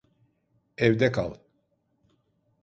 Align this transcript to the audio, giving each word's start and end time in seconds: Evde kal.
Evde 0.77 1.11
kal. 1.11 1.33